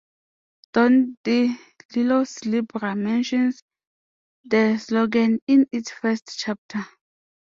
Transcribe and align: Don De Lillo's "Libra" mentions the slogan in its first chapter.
Don 0.73 1.15
De 1.23 1.55
Lillo's 1.95 2.43
"Libra" 2.45 2.95
mentions 2.95 3.61
the 4.43 4.79
slogan 4.79 5.39
in 5.45 5.67
its 5.71 5.91
first 5.91 6.39
chapter. 6.39 6.79